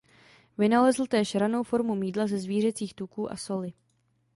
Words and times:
Vynalezl 0.57 1.05
též 1.07 1.35
ranou 1.35 1.63
formu 1.63 1.95
mýdla 1.95 2.27
ze 2.27 2.39
zvířecích 2.39 2.93
tuků 2.93 3.31
a 3.31 3.35
soli. 3.37 3.73